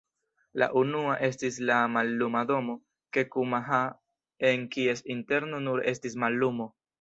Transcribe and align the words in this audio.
La 0.61 0.67
unua 0.83 1.17
estis 1.27 1.59
la 1.69 1.75
Malluma 1.97 2.41
Domo, 2.53 2.75
Kekuma-ha, 3.17 3.83
en 4.53 4.65
kies 4.77 5.05
interno 5.17 5.61
nur 5.69 5.85
estis 5.93 6.19
mallumo". 6.27 6.69